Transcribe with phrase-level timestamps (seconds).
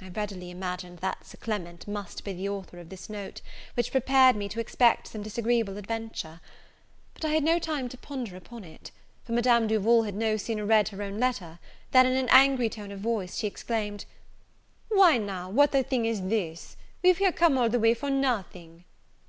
[0.00, 3.40] I readily imagined that Sir Clement must be the author of this note,
[3.76, 6.40] which prepared me to expect some disagreeable adventure:
[7.14, 8.92] but I had no time to ponder upon it;
[9.24, 11.58] for Madame Duval had no sooner read her own letter,
[11.90, 14.04] than, in an angry tone of voice, she exclaimed,
[14.88, 16.76] "Why, now, what a thing is this!
[17.02, 18.84] here we're come all this way for nothing!"